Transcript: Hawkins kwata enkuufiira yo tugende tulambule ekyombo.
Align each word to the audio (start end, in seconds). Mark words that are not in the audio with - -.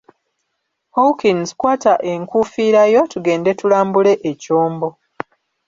Hawkins 0.95 1.49
kwata 1.59 1.93
enkuufiira 2.11 2.81
yo 2.93 3.01
tugende 3.11 3.51
tulambule 3.59 4.13
ekyombo. 4.31 4.89